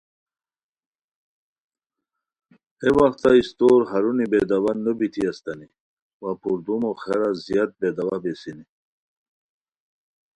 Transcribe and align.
ہے 2.81 2.89
وختہ 2.97 3.29
استور 3.39 3.79
ہرونی 3.91 4.25
بے 4.31 4.39
داوا 4.49 4.71
نو 4.83 4.91
بیتی 4.99 5.21
استانی 5.29 5.67
وا 6.21 6.31
پردومو 6.41 6.91
خیر 7.01 7.21
ا 7.27 7.29
زیاد 7.45 7.69
بے 7.79 7.89
داوا 7.97 8.15
بیسنی 8.23 8.65